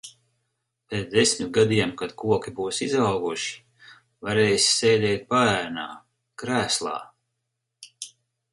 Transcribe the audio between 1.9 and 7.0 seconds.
kad koki būs izauguši, varēsi sēdēt paēnā, krēslā.